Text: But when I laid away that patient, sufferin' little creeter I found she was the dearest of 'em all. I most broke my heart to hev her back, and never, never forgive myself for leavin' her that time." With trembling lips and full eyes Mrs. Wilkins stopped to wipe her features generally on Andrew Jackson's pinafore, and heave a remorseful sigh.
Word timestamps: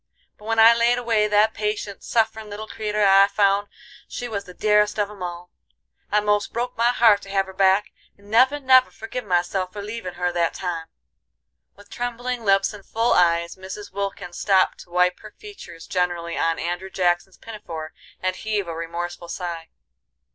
But 0.35 0.45
when 0.45 0.57
I 0.57 0.73
laid 0.73 0.97
away 0.97 1.27
that 1.27 1.53
patient, 1.53 2.03
sufferin' 2.03 2.49
little 2.49 2.67
creeter 2.67 3.05
I 3.05 3.27
found 3.27 3.67
she 4.07 4.27
was 4.27 4.45
the 4.45 4.53
dearest 4.55 4.97
of 4.97 5.11
'em 5.11 5.21
all. 5.21 5.51
I 6.11 6.21
most 6.21 6.51
broke 6.51 6.75
my 6.75 6.89
heart 6.91 7.21
to 7.21 7.29
hev 7.29 7.45
her 7.45 7.53
back, 7.53 7.91
and 8.17 8.31
never, 8.31 8.59
never 8.59 8.89
forgive 8.89 9.23
myself 9.25 9.71
for 9.71 9.83
leavin' 9.83 10.15
her 10.15 10.31
that 10.31 10.55
time." 10.55 10.87
With 11.75 11.91
trembling 11.91 12.43
lips 12.43 12.73
and 12.73 12.83
full 12.83 13.13
eyes 13.13 13.57
Mrs. 13.57 13.91
Wilkins 13.93 14.39
stopped 14.39 14.79
to 14.79 14.89
wipe 14.89 15.19
her 15.19 15.35
features 15.37 15.85
generally 15.85 16.35
on 16.35 16.57
Andrew 16.57 16.89
Jackson's 16.89 17.37
pinafore, 17.37 17.93
and 18.23 18.35
heave 18.37 18.67
a 18.67 18.73
remorseful 18.73 19.29
sigh. 19.29 19.69